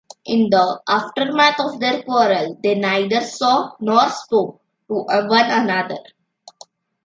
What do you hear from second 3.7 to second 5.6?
nor spoke to one